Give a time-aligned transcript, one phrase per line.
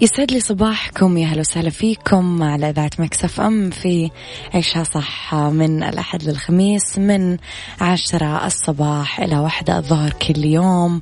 [0.00, 4.10] يسعد لي صباحكم يا هلا وسهلا فيكم على إذاعة Mix FM في
[4.54, 7.36] عيشها صح من الأحد للخميس من
[7.80, 11.00] عشرة الصباح إلى واحدة الظهر كل يوم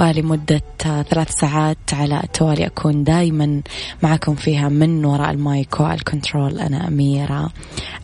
[0.00, 3.62] ولمدة ثلاث ساعات على التوالي أكون دايما
[4.02, 7.50] معكم فيها من وراء ال mic وال control أنا أميرة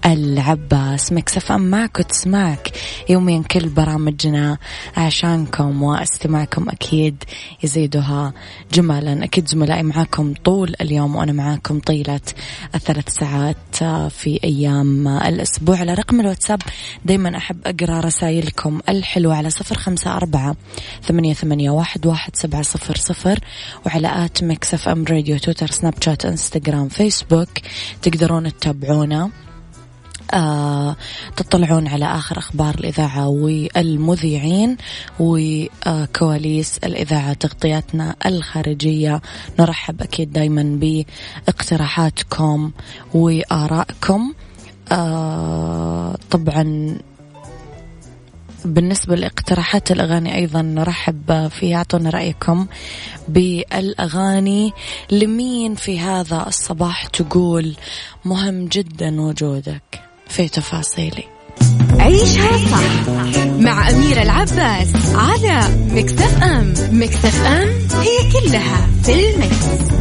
[0.07, 1.13] العباس.
[1.13, 2.73] Mix FM معك وتسمعك
[3.09, 4.59] يوميا كل برامجنا
[4.97, 7.25] عشانكم واستماعكم أكيد
[7.63, 8.33] يزيدها
[8.73, 9.25] جمالا.
[9.25, 12.21] أكيد زملائي معاكم طول اليوم وأنا معاكم طيلة
[12.75, 13.77] الثلاث ساعات
[14.13, 15.79] في أيام الأسبوع.
[15.79, 16.63] على رقم الواتساب
[17.05, 20.57] دايما أحب أقرأ رسائلكم الحلوة على صفر خمسة أربعة
[21.03, 23.39] ثمانية, ثمانية واحد, واحد سبعة صفر صفر
[23.87, 27.49] وعلى at Mix FM Radio تويتر سناب شات إنستغرام فيسبوك
[28.03, 29.23] تقدرون تتابعونا.
[29.23, 29.44] آه
[31.37, 34.77] تطلعون على آخر أخبار الإذاعة والمذيعين
[35.21, 39.21] وكواليس الإذاعة تغطياتنا الخارجية.
[39.61, 40.63] نرحب أكيد دايما
[41.47, 42.71] باقتراحاتكم
[43.15, 44.35] وآرائكم.
[44.93, 46.99] آه طبعا
[48.65, 51.77] بالنسبة لاقتراحات الأغاني أيضا نرحب فيها.
[51.77, 52.67] أعطونا رأيكم
[53.29, 54.73] بالأغاني.
[55.11, 57.77] لمين في هذا الصباح تقول
[58.25, 60.01] مهم جدا وجودك؟
[60.35, 61.25] في تفاصيلي
[61.99, 63.09] عيشها صح
[63.59, 67.69] مع أميرة العباس على مكتف أم مكتف أم
[68.01, 69.95] هي كلها في المكس.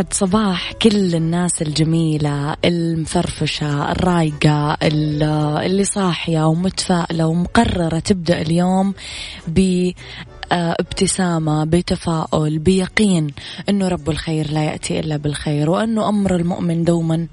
[0.00, 8.94] يسعد صباح كل الناس الجميلة المفرفشة الرايقة اللي صاحية ومتفائلة ومقررة تبدأ اليوم
[10.52, 13.26] ابتسامة بتفاؤل بيقين
[13.68, 17.26] أنه رب الخير لا يأتي إلا بالخير وأنه أمر المؤمن دوما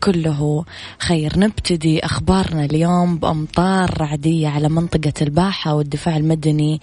[0.00, 0.64] كله
[0.98, 1.38] خير.
[1.38, 6.80] نبتدي أخبارنا اليوم بأمطار رعدية على منطقة الباحة والدفاع المدني.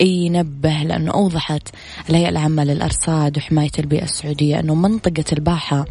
[0.00, 1.68] ينبه لأنه أوضحت
[2.10, 5.84] الهيئة العامة للأرصاد وحماية البيئة السعودية أنه منطقة الباحة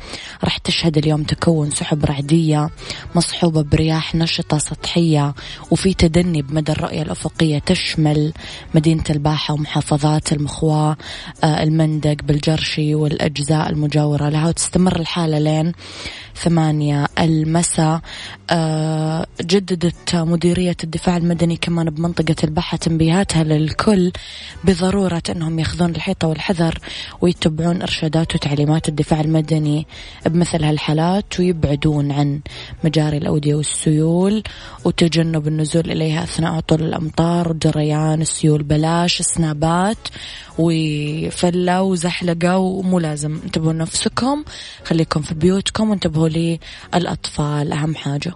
[0.44, 2.70] راح تشهد اليوم تكون سحب رعدية
[3.16, 5.34] مصحوبة برياح نشطة سطحية
[5.72, 8.34] وفي تدني بمدى الرؤية الأفقية تشمل
[8.76, 10.98] مدينة الباحة ومحافظات المخواة
[11.44, 15.72] المندق بالجرشي والأجزاء المجاورة لها وتستمر الحالة لين
[16.36, 18.02] ثمانية المساء.
[19.42, 24.12] جددت مديرية الدفاع المدني كمان بمنطقة البحة تنبيهاتها للكل
[24.64, 26.80] بضرورة أنهم يأخذون الحيطة والحذر
[27.22, 29.88] ويتبعون إرشادات وتعليمات الدفاع المدني
[30.26, 32.40] بمثل هالحالات ويبعدون عن
[32.84, 34.44] مجاري الأودية والسيول
[34.86, 39.98] وتجنب النزول إليها أثناء هطول الأمطار وجريان السيول بلاش سنابات
[40.58, 44.44] وفلة وزحلقة ومو لازم انتبهوا لنفسكم.
[44.86, 46.58] خليكم في بيوتكم وانتبهوا
[46.94, 48.34] للأطفال أهم حاجة.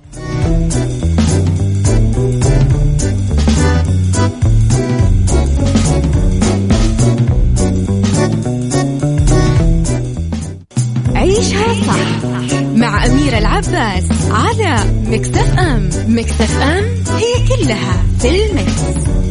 [11.15, 14.75] عيشها صح مع أميرة العباس على
[15.07, 15.89] مكتف أم.
[16.07, 16.83] مكتف أم
[17.17, 19.26] هي كلها في المكس.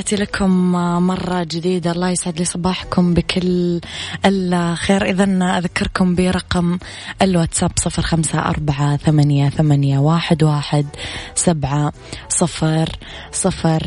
[0.00, 0.72] تحياتي لكم
[1.06, 1.92] مرة جديدة.
[1.92, 3.80] الله يسعد لي صباحكم بكل
[4.24, 5.04] الخير.
[5.04, 6.78] إذا أذكركم برقم
[7.22, 10.86] الواتساب صفر خمسة أربعة ثمانية, ثمانية واحد, واحد
[11.34, 11.92] سبعة
[12.28, 12.88] صفر
[13.32, 13.82] صفر.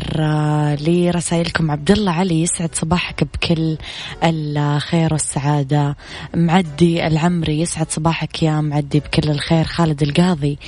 [0.80, 2.42] لرسائلكم عبد الله علي.
[2.42, 3.76] يسعد صباحك بكل
[4.24, 5.96] الخير والسعادة.
[6.34, 9.64] معدي العمري يسعد صباحك يا معدي بكل الخير.
[9.64, 10.58] خالد القاضي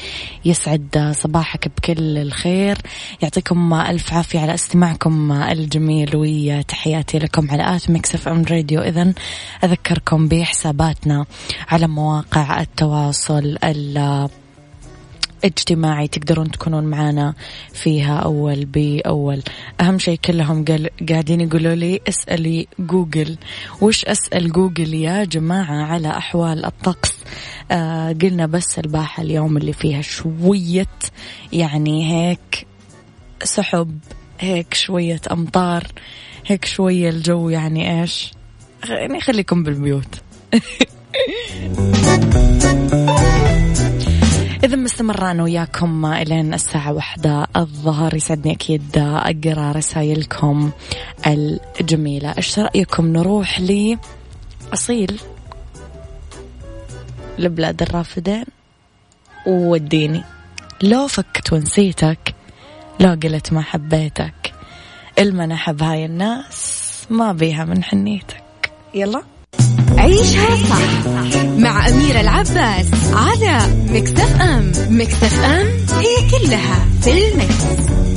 [0.44, 2.78] يسعد صباحك بكل الخير.
[3.22, 8.80] يعطيكم ألف عافية على استماعكم الجميل وتحياتي لكم على at Mix FM Radio.
[8.80, 9.12] إذا
[9.64, 11.26] أذكركم بحساباتنا
[11.68, 13.58] على مواقع التواصل
[15.44, 16.08] اجتماعي.
[16.08, 17.34] تقدرون تكونون معنا
[17.72, 19.42] فيها أول بأول.
[19.80, 20.64] أهم شيء كلهم
[21.08, 23.36] قاعدين يقولوا لي اسألي جوجل.
[23.80, 27.12] وش أسأل جوجل يا جماعة على أحوال الطقس؟
[27.70, 30.86] آه قلنا بس الباحة اليوم اللي فيها شوية
[31.52, 32.66] يعني هيك
[33.44, 33.98] سحب.
[34.40, 35.86] هيك شوية أمطار
[36.46, 38.32] هيك شوية الجو يعني إيش
[38.88, 40.20] يعني خليكم بالبيوت.
[44.64, 50.70] إذا مستمر أنا وياكم إلين الساعة واحدة الظهر يسعدني أكيد أقرأ رسائلكم
[51.26, 52.34] الجميلة.
[52.36, 53.98] إيش رأيكم نروح لي
[54.72, 55.20] أصيل
[57.38, 58.44] لبلاد الرافدين؟
[59.46, 60.24] وديني.
[60.82, 62.35] لو فكت ونسيتك
[63.00, 64.54] لو قلت ما حبيتك.
[65.18, 68.70] المنح بهاي الناس ما بيها من حنيتك.
[68.94, 69.22] يلا.
[69.98, 71.06] عيشها صح
[71.46, 73.58] مع أميرة العباس على
[73.88, 74.72] مكتف أم.
[74.90, 75.66] مكتف أم
[75.98, 78.15] هي كلها في المكس.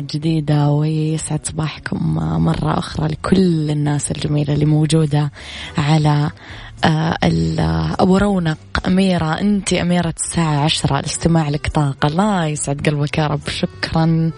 [0.00, 2.14] جديدة ويسعد صباحكم
[2.44, 5.30] مرة أخرى لكل الناس الجميلة اللي موجودة
[5.78, 6.30] على
[6.84, 7.16] آه،
[8.00, 12.06] أبو رونق أميرة أنت أميرة الساعة عشرة الاستماع لك طاقة.
[12.06, 13.48] الله يسعد قلبك يا رب.
[13.48, 14.30] شكرا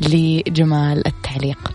[0.00, 1.72] لجمال التعليق.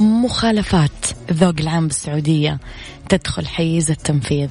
[0.00, 2.60] مخالفات الذوق العام بالسعودية
[3.08, 4.48] تدخل حيز التنفيذ.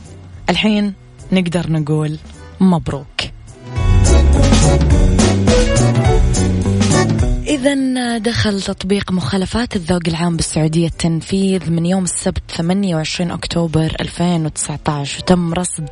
[0.50, 0.94] الحين
[1.32, 2.18] نقدر نقول
[2.60, 3.35] مبروك.
[7.66, 15.54] إذا دخل تطبيق مخالفات الذوق العام بالسعودية التنفيذ من يوم السبت 28 أكتوبر 2019 وتم
[15.54, 15.90] رصد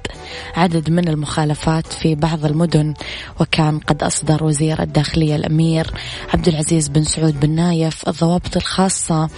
[0.55, 2.93] عدد من المخالفات في بعض المدن
[3.39, 5.91] وكان قد أصدر وزير الداخلية الأمير
[6.33, 9.29] عبد العزيز بن سعود بن نايف الضوابط الخاصة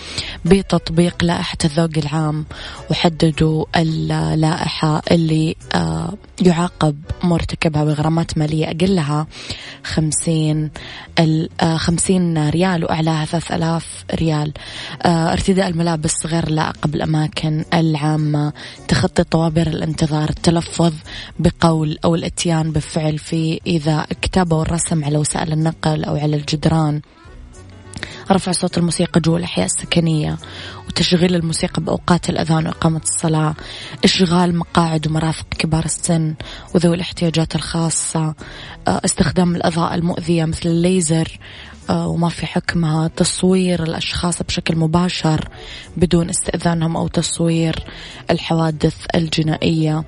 [0.45, 2.45] بتطبيق لائحة الذوق العام
[2.91, 9.27] وحددوا اللائحة اللي آه، يعاقب مرتكبها بغرامات مالية أقلها
[9.83, 10.71] 50
[11.77, 14.53] 50 ريال وأعلاها 3000 ريال.
[15.05, 18.53] آه، ارتداء الملابس غير لائقة بالأماكن العامة.
[18.87, 20.29] تخطي طوابير الانتظار.
[20.29, 20.93] التلفظ
[21.39, 27.01] بقول أو الإتيان بفعل في إذا الكتابة والرسم على وسائل النقل أو على الجدران.
[28.31, 30.37] رفع صوت الموسيقى جوا الأحياء السكنية.
[30.87, 33.55] وتشغيل الموسيقى بأوقات الأذان وإقامة الصلاة
[34.03, 36.33] إشغال مقاعد ومرافق كبار السن
[36.75, 38.35] وذوي الاحتياجات الخاصة
[38.87, 41.39] آه، استخدام الأضاءة المؤذية مثل الليزر
[41.89, 45.49] آه، وما في حكمها تصوير الأشخاص بشكل مباشر
[45.97, 47.83] بدون استئذانهم أو تصوير
[48.31, 50.03] الحوادث الجنائية.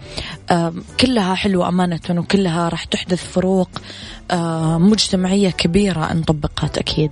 [0.99, 3.69] كلها حلوة أمانة وكلها راح تحدث فروق
[4.31, 7.11] آه، مجتمعية كبيرة إن طبقت أكيد.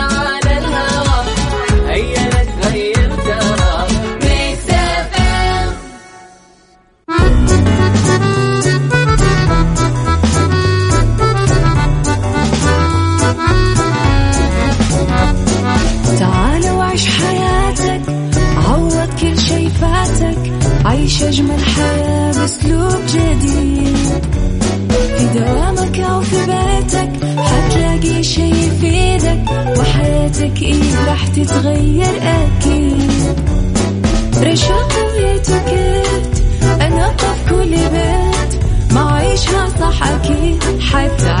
[20.85, 23.97] عيش أجمل حياة بأسلوب جديد.
[25.17, 29.43] في دوامك أو في بيتك حتلاقي شي يفيدك
[29.79, 33.11] وحياتك إيه راح تتغير أكيد.
[34.43, 36.43] رشاق ويتوكيت
[36.81, 41.40] أنا في كل بيت ما عيشها صح أكيد حتعيشها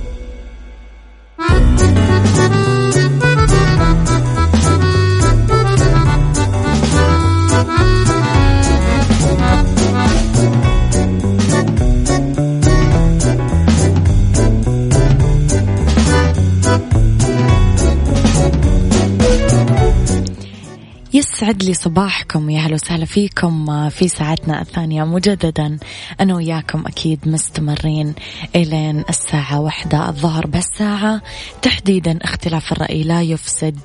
[21.51, 25.03] يسعد لي صباحكم يا هلا وسهلا فيكم في ساعتنا الثانية.
[25.03, 25.77] مجددا
[26.19, 28.13] أنا وياكم أكيد مستمرين
[28.55, 30.47] إلين الساعة واحدة الظهر.
[30.47, 31.21] بهالساعة
[31.61, 33.79] تحديدا اختلاف الرأي لا يفسد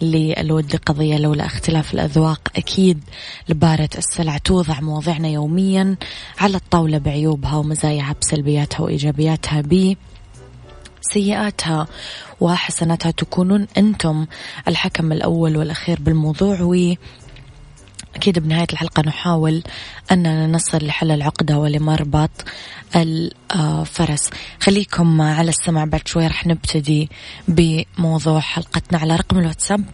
[0.00, 3.00] للود قضية لولا اختلاف الأذواق أكيد
[3.48, 5.96] لبارة السلع توضع مواضيعنا يوميا
[6.38, 9.96] على الطاولة بعيوبها ومزاياها بسلبياتها وإيجابياتها بي
[11.02, 11.86] سيئاتها
[12.40, 14.26] وحسناتها تكونون أنتم
[14.68, 16.60] الحكم الأول والأخير بالموضوع.
[16.60, 16.94] و
[18.16, 19.62] أكيد بنهاية الحلقة نحاول
[20.12, 22.30] أننا نصل لحل العقدة ولمربط
[22.96, 24.30] الفرس.
[24.60, 27.10] خليكم على السمع بعد شوي رح نبتدي
[27.48, 29.84] بموضوع حلقتنا على رقم الواتساب.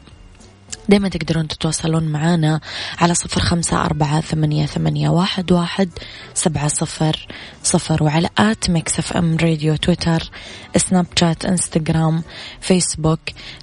[0.89, 2.61] دايما تقدرون تتواصلون معنا
[2.99, 5.91] على صفر خمسة أربعة ثمانية, ثمانية واحد, واحد
[6.35, 7.27] سبعة صفر
[7.63, 10.31] صفر وعلى at Mix FM Radio تويتر
[10.77, 12.23] سناب شات إنستغرام
[12.61, 13.21] فيسبوك.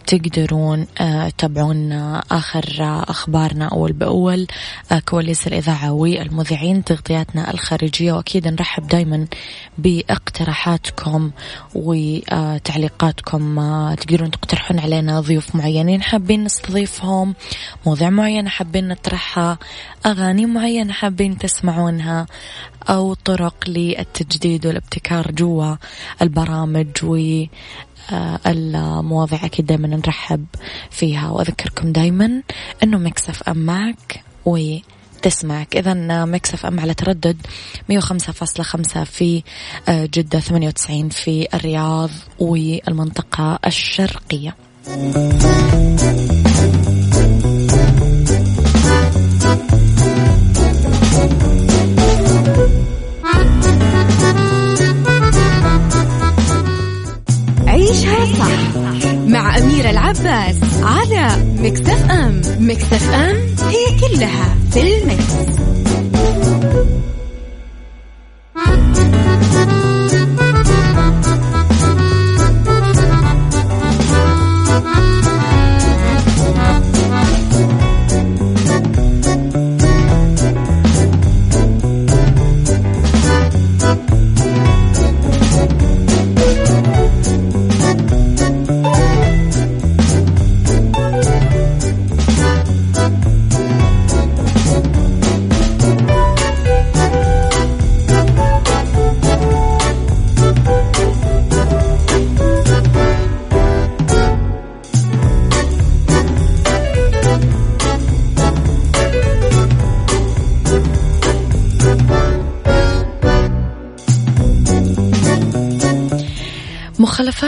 [0.08, 1.91] تقدرون آه تتابعون
[2.32, 2.65] آخر
[3.10, 4.48] أخبارنا أول بأول
[4.91, 8.13] آه كواليس الإذاعة والمذيعين تغطياتنا الخارجية.
[8.13, 9.27] وأكيد نرحب دايما
[9.77, 11.32] باقتراحاتكم
[11.75, 13.60] وتعليقاتكم.
[13.60, 17.14] آه تقدرون تقترحون علينا ضيوف معينين حابين نستضيفهم.
[17.86, 19.57] مواضيع معينة حابين نطرحها
[20.05, 22.25] أغاني معينة حابين تسمعونها
[22.89, 25.75] أو طرق للتجديد والابتكار جوا
[26.22, 27.43] البرامج و
[28.48, 30.45] المواضيع أكيد دايما نرحب
[30.91, 31.29] فيها.
[31.29, 32.41] وأذكركم دايما
[32.84, 34.77] أنه Mix FM معك و
[35.22, 35.75] تسمعك.
[35.75, 37.38] إذا Mix FM على تردد
[37.91, 39.43] 105.5 في
[39.89, 44.55] جدة 98 في الرياض والمنطقة الشرقية.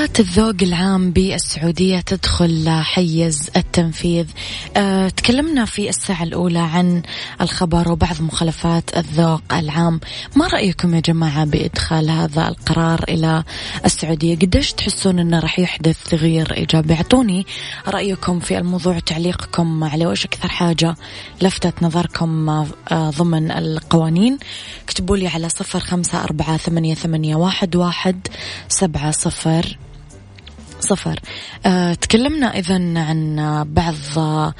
[0.07, 4.25] مخالفات الذوق العام بالسعودية تدخل حيز التنفيذ.
[4.77, 7.01] أه تكلمنا في الساعة الأولى عن
[7.41, 9.99] الخبر وبعض مخالفات الذوق العام.
[10.35, 13.43] ما رأيكم يا جماعة بإدخال هذا القرار إلى
[13.85, 17.45] السعودية؟ قديش تحسون أنه راح يحدث تغيير إيجابي؟ أعطوني
[17.87, 20.95] رأيكم في الموضوع تعليقكم عليه وإيش أكثر حاجة
[21.41, 24.37] لفتت نظركم أه ضمن القوانين.
[24.83, 28.27] اكتبوا لي على صفر خمسة أربعة ثمانية, ثمانية واحد, واحد
[28.69, 29.77] سبعة صفر.
[30.89, 31.19] صفر.
[31.65, 33.35] أه تكلمنا إذا عن
[33.73, 34.53] بعض أه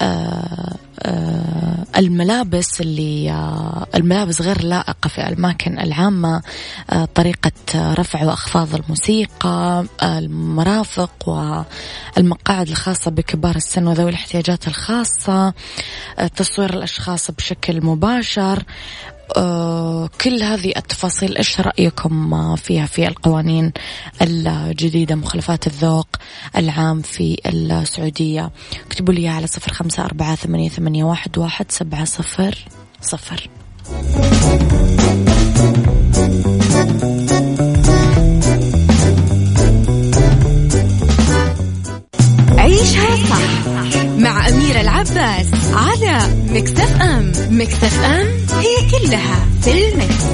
[0.00, 6.42] أه الملابس اللي أه الملابس غير لائقة في الأماكن العامة
[6.90, 11.10] أه طريقة رفع وأخفاض الموسيقى المرافق
[12.16, 15.54] والمقاعد الخاصة بكبار السن وذوي الاحتياجات الخاصة
[16.18, 19.15] أه تصوير الأشخاص بشكل مباشر آه
[20.20, 23.72] كل هذه التفاصيل إيش رأيكم فيها في القوانين
[24.22, 26.08] الجديدة مخالفات الذوق
[26.56, 28.50] العام في السعودية؟
[28.86, 32.58] اكتبوا لي على صفر خمسة أربعة ثمانية, ثمانية واحد, واحد سبعة صفر
[33.02, 33.50] صفر.
[42.58, 43.68] عيشها صح
[44.18, 45.46] مع أميرة العباس
[46.48, 48.26] مكتف أم مكتف أم
[48.58, 50.24] هي كلها في المكس.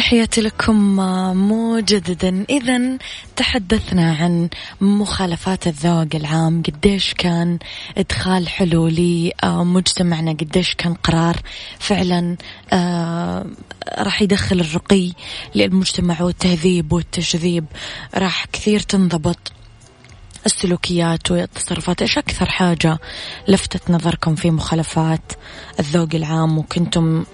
[0.00, 0.96] تحياتي لكم
[1.52, 2.44] مجددا.
[2.50, 2.98] إذا
[3.36, 4.48] تحدثنا عن
[4.80, 6.62] مخالفات الذوق العام.
[6.62, 7.58] قديش كان
[7.98, 11.36] إدخال حلو لمجتمعنا قديش كان قرار
[11.78, 12.36] فعلا
[12.72, 13.46] آه
[13.98, 15.12] راح يدخل الرقي
[15.54, 17.64] للمجتمع والتهذيب والتجذيب
[18.14, 19.52] راح كثير تنضبط
[20.46, 22.02] السلوكيات والتصرفات.
[22.02, 22.98] إيش أكثر حاجة
[23.48, 25.32] لفتت نظركم في مخالفات
[25.80, 27.24] الذوق العام؟ وكنتم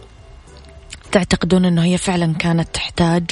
[1.17, 3.31] تعتقدون إنه هي فعلا كانت تحتاج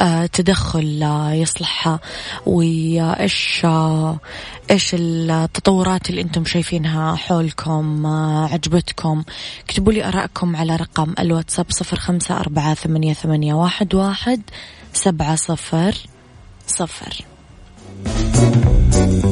[0.00, 2.00] آه تدخل آه يصلحها؟
[2.46, 4.18] وايش آه
[4.70, 8.06] إيش التطورات اللي أنتم شايفينها؟ حولكم
[8.52, 9.22] عجبتكم؟
[9.64, 14.40] اكتبوا لي آرائكم على رقم الواتساب صفر خمسة أربعة ثمانية, ثمانية واحد, واحد
[14.92, 15.94] سبعة صفر
[16.66, 17.24] صفر.
[18.06, 19.31] التالي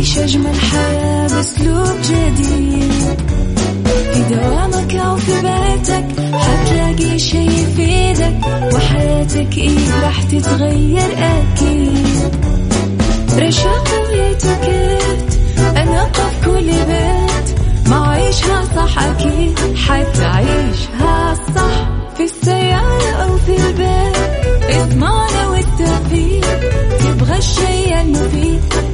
[0.00, 3.20] عيش أجمل حياة بأسلوب جديد.
[4.12, 8.36] في دوامك أو في بيتك حتلاقي شي يفيدك
[8.74, 12.34] وحياتك إيه راح تتغير أكيد.
[13.38, 15.34] رشاق ويتوكيت
[15.76, 17.58] أنا في كل بيت.
[17.88, 23.99] ما عيشها صح أكيد حتعيشها صح في السيارة أو في البيت.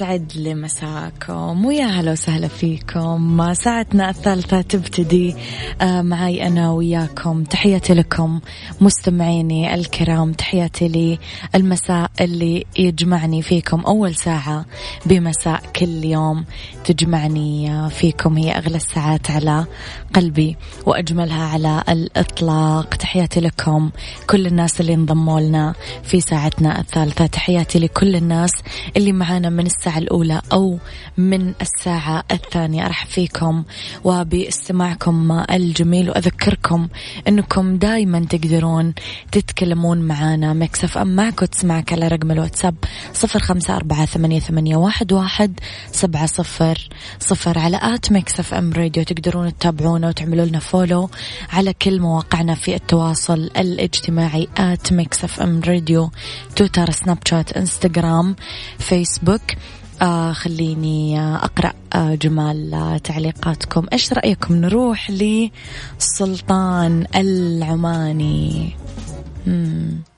[0.00, 3.52] يسعد لي مساكم ويا هلا وسهلا فيكم.
[3.52, 5.34] ساعتنا الثالثة تبتدي
[5.82, 7.44] معي أنا وياكم.
[7.44, 8.40] تحياتي لكم
[8.80, 11.18] مستمعيني الكرام تحياتي
[11.54, 13.80] للمساء اللي يجمعني فيكم.
[13.80, 14.64] أول ساعة
[15.06, 16.44] بمساء كل يوم
[16.84, 18.36] تجمعني فيكم.
[18.36, 19.66] هي أغلى الساعات على
[20.14, 22.94] قلبي وأجملها على الإطلاق.
[22.94, 23.90] تحياتي لكم
[24.30, 27.26] كل الناس اللي انضموا لنا في ساعتنا الثالثة.
[27.26, 28.52] تحياتي لكل الناس
[28.96, 30.78] اللي معانا من الساعة الأولى أو
[31.18, 32.86] من الساعة الثانية.
[32.86, 33.64] أرحب فيكم
[34.04, 36.88] وباستماعكم الجميل وأذكركم
[37.28, 38.94] أنكم دايما تقدرون
[39.32, 42.74] تتكلمون معنا Mix FM معك وتسمعك على رقم الواتساب
[43.12, 45.60] صفر خمسة أربعة ثمانية, ثمانية واحد, واحد
[45.92, 46.88] سبعة صفر
[47.20, 47.58] صفر.
[47.58, 51.10] على at Mix FM Radio تقدرون تتابعونا وتعملوا لنا follow
[51.52, 54.48] على كل مواقعنا في التواصل الاجتماعي.
[54.56, 56.10] at Mix FM Radio
[56.56, 58.36] تويتر سناب شات إنستغرام
[58.78, 59.42] فيسبوك.
[60.02, 63.86] آه خليني أقرأ آه جمال آه تعليقاتكم.
[63.92, 65.10] إيش رأيكم؟ نروح
[66.00, 68.76] لسلطان العماني.
[69.46, 70.09] مم.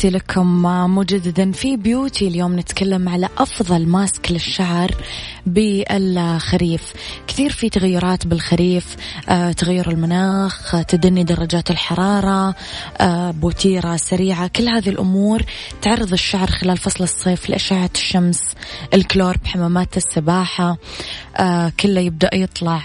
[0.00, 0.62] تحياتي لكم
[0.94, 4.90] مجددا في بيوتي اليوم نتكلم على أفضل ماسك للشعر
[5.46, 6.92] بالخريف.
[7.26, 8.96] كثير في تغيرات بالخريف
[9.28, 12.54] آه، تغير المناخ تدني درجات الحرارة
[13.00, 14.46] آه، بوتيرة سريعة.
[14.46, 15.42] كل هذه الأمور
[15.82, 18.40] تعرض الشعر خلال فصل الصيف لأشعة الشمس
[18.94, 20.76] الكلور بحمامات السباحة
[21.36, 22.82] آه، كله يبدأ يطلع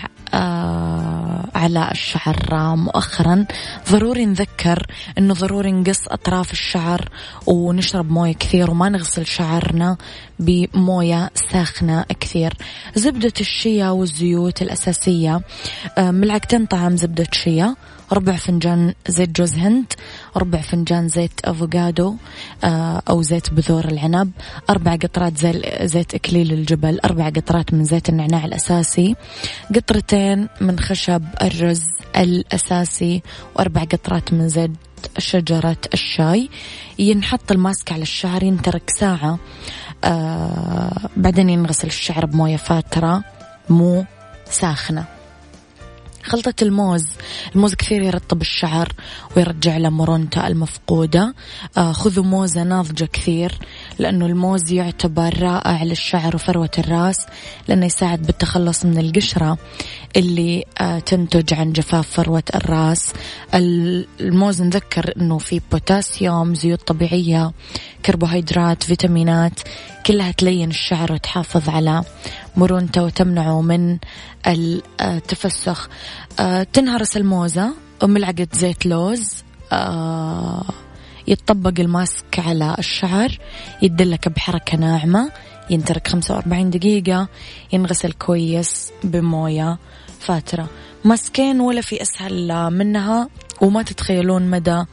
[1.65, 3.45] على الشعر مؤخرا.
[3.91, 7.10] ضروري نذكر إنه ضروري نقص أطراف الشعر
[7.47, 9.97] ونشرب موية كثير وما نغسل شعرنا
[10.39, 12.54] بموية ساخنة كثير.
[12.95, 15.41] زبدة الشيا والزيوت الأساسية
[15.97, 17.75] آه ملعقتين طعام زبدة شيا
[18.13, 19.94] ربع فنجان زيت جوز هند
[20.38, 22.15] ربع فنجان زيت أفوكادو
[22.63, 24.32] آه، أو زيت بذور العنب
[24.70, 25.38] أربع قطرات
[25.82, 29.15] زيت إكليل الجبل أربع قطرات من زيت النعناع الأساسي
[29.76, 31.84] قطرتين من خشب الرز
[32.18, 33.22] الأساسي
[33.56, 34.72] وأربع قطرات من زيت
[35.18, 36.50] شجرة الشاي.
[37.00, 39.39] ينحط الماسك على الشعر ينترك ساعة
[40.04, 43.24] آه بعدين ينغسل الشعر بموية فاترة
[43.70, 44.06] مو
[44.50, 45.14] ساخنة.
[46.26, 47.06] خلطة الموز.
[47.56, 48.92] الموز كثير يرطب الشعر
[49.38, 51.34] ويرجع له مرونته المفقودة.
[51.78, 53.52] آه خذوا موزة ناضجة كثير
[54.00, 57.26] لأنه الموز يعتبر رائع للشعر وفروة الرأس
[57.68, 59.58] لأنه يساعد بالتخلص من القشرة
[60.16, 63.14] اللي آه تنتج عن جفاف فروة الرأس.
[64.22, 67.52] الموز نذكر أنه فيه بوتاسيوم زيوت طبيعية
[68.06, 69.60] كربوهيدرات فيتامينات
[70.06, 72.04] كلها تلين الشعر وتحافظ على
[72.58, 73.98] مرونته وتمنعه من
[75.02, 75.89] التفسخ.
[76.39, 80.63] آه، تنهرس الموزة وملعقة زيت لوز آه،
[81.28, 83.38] يتطبق ال mask على الشعر
[83.82, 85.32] يدلك بحركة ناعمة
[85.70, 87.28] ينترك 45 دقيقة
[87.74, 89.78] ينغسل كويس بموية
[90.20, 90.68] فاترة.
[91.06, 93.30] ماسكين ولا في أسهل منها
[93.62, 94.84] وما تتخيلون مدى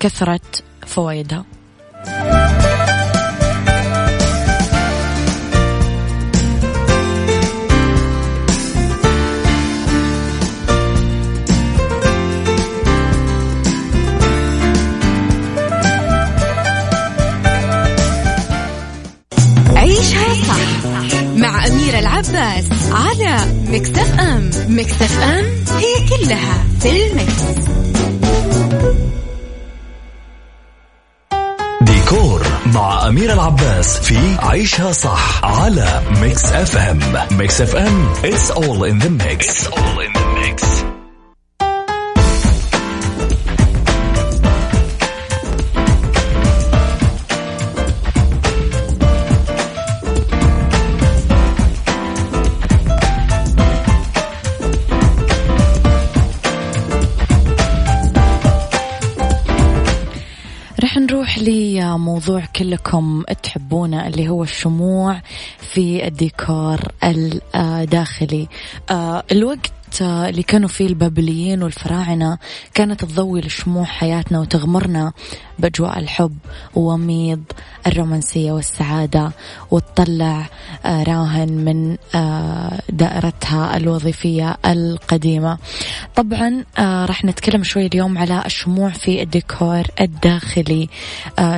[0.00, 0.40] كثرة
[0.86, 1.44] فوائدها.
[34.57, 36.99] عيشها صح على ميكس اف ام
[37.31, 40.26] ميكس اف ام it's all in the mix it's all in the mix
[60.98, 65.20] نروح لموضوع كلكم تحبونه اللي هو الشموع
[65.58, 66.80] في الديكور
[67.54, 68.48] الداخلي.
[68.90, 69.24] آه،
[69.88, 72.38] الوقت آه، اللي كانوا فيه البابليين والفراعنة
[72.74, 75.12] كانت تضوي لشموع حياتنا وتغمرنا
[75.58, 76.36] بأجواء الحب
[76.74, 77.42] ووميض
[77.86, 79.32] الرومانسية والسعادة
[79.70, 80.46] وتطلع
[80.84, 85.58] آه، راهن من آه، دائرتها الوظيفية القديمة.
[86.16, 90.88] طبعا راح نتكلم شوي اليوم على الشموع في الديكور الداخلي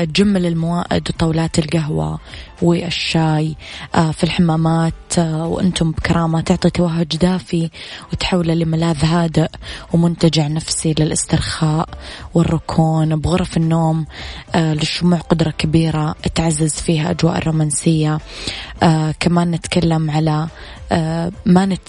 [0.03, 2.19] جمل الموائد وطاولات القهوة.
[2.63, 3.57] والشاي
[3.95, 7.71] آه، في الحمامات آه، وأنتم بكرامة تعطي توهج دافي
[8.13, 9.49] وتحولة لملاذ هادئ
[9.93, 11.89] ومنتجع نفسي للاسترخاء
[12.35, 13.17] والركون.
[13.21, 14.07] بغرف النوم
[14.55, 18.19] آه، للشموع قدرة كبيرة تعزز فيها أجواء الرومانسية.
[19.21, 20.49] كمان نتكلم على
[21.47, 21.81] ما نت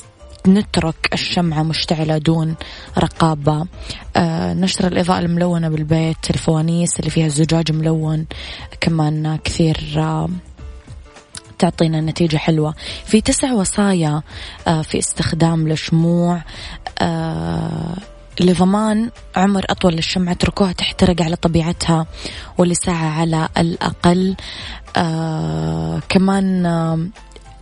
[0.48, 2.56] نترك الشمعة مشتعلة دون
[2.98, 3.66] رقابة.
[4.16, 8.26] آه نشر الإضاءة الملونة بالبيت الفوانيس اللي فيها زجاج ملون
[8.82, 10.30] كمان كثير آه
[11.62, 12.76] تعطينا نتيجة حلوة.
[13.06, 14.22] في تسع وصايا
[14.68, 16.42] آه، في استخدام الشموع
[17.02, 17.96] آه،
[18.40, 22.06] لضمان عمر أطول للشمعة اتركوها تحترق على طبيعتها
[22.58, 24.36] ولساعة على الأقل.
[24.96, 26.66] آه كمان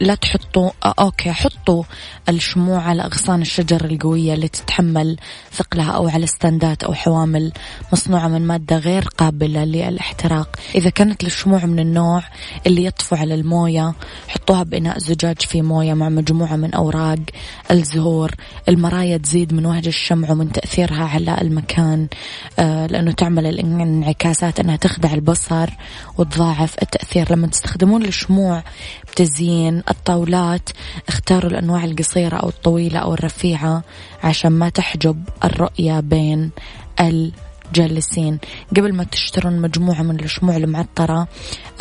[0.01, 1.83] لا تحطوا آه okay حطوا
[2.29, 5.17] الشموع على أغصان الشجر القوية اللي تتحمل
[5.51, 7.51] ثقلها أو على ستاندات أو حوامل
[7.93, 10.55] مصنوعة من مادة غير قابلة للاحتراق.
[10.75, 12.23] إذا كانت الشموع من النوع
[12.67, 13.93] اللي يطفو على الموية
[14.27, 17.19] حطوها بإناء زجاج في موية مع مجموعة من أوراق
[17.71, 18.31] الزهور.
[18.69, 22.07] المرايا تزيد من وهج الشمع ومن تأثيرها على المكان
[22.59, 25.69] آه لأنه تعمل الانعكاسات أنها تخدع البصر
[26.17, 27.31] وتضاعف التأثير.
[27.31, 28.63] لما تستخدمون الشموع
[29.11, 30.69] بتزيين الطاولات
[31.07, 33.83] اختاروا الأنواع القصيرة أو الطويلة أو الرفيعة
[34.23, 36.51] عشان ما تحجب الرؤية بين
[36.99, 38.39] الجالسين.
[38.77, 41.27] قبل ما تشترون مجموعة من الشموع المعطرة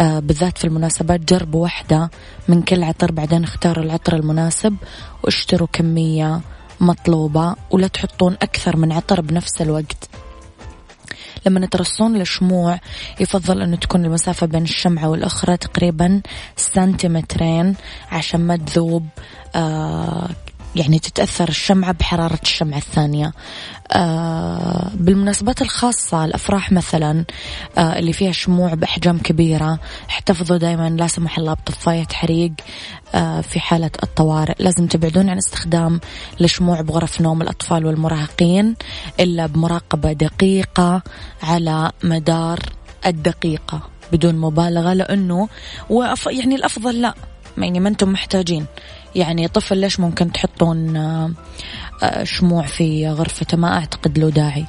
[0.01, 2.11] آه بالذات في المناسبات جربوا واحدة
[2.49, 4.77] من كل عطر بعدين اختاروا العطر المناسب
[5.25, 6.41] واشتروا كمية
[6.81, 10.09] مطلوبة ولا تحطون أكثر من عطر بنفس الوقت.
[11.47, 12.81] لما ترصون الشموع
[13.21, 16.21] يفضل أنه تكون المسافة بين الشمعة والأخرى تقريبا
[16.57, 17.75] سنتيمترين
[18.13, 19.07] عشان ما تذوب
[19.55, 20.29] آه
[20.77, 23.33] يعني تتأثر الشمعة بحرارة الشمعة الثانية.
[23.93, 27.25] آه بالمناسبات الخاصة الأفراح مثلا
[27.79, 29.79] آه اللي فيها شموع بأحجام كبيرة
[30.11, 32.53] احتفظوا دائما لا سمح الله بطفاية حريق
[33.15, 34.55] آه في حالة الطوارئ.
[34.59, 36.01] لازم تبعدون عن استخدام
[36.41, 38.75] الشموع بغرف نوم الأطفال والمراهقين
[39.21, 41.03] إلا بمراقبة دقيقة
[41.43, 42.59] على مدار
[43.07, 43.81] الدقيقة
[44.13, 45.49] بدون مبالغة لأنه.
[46.27, 47.15] يعني الأفضل لا.
[47.59, 48.67] يعني ما أنتم محتاجين.
[49.19, 51.31] يعني طفل ليش ممكن تحطون آه،
[52.03, 54.65] آه، شموع في غرفته؟ ما أعتقد له داعي.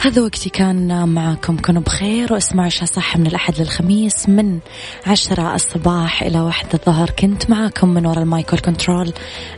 [0.00, 1.56] هذا وقتي كان معكم.
[1.56, 4.58] كونوا بخير واسمعوا عيشها صح من الأحد للخميس من
[5.06, 7.10] عشرة الصباح إلى واحدة الظهر.
[7.10, 9.12] كنت معكم من وراء ال mic وال control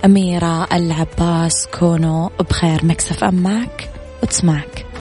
[0.04, 1.66] أميرة العباس.
[1.78, 2.84] كونوا بخير.
[2.84, 3.90] Mix FM معك
[4.22, 4.86] وتسمعك.